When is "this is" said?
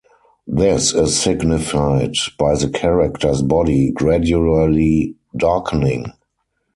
0.47-1.15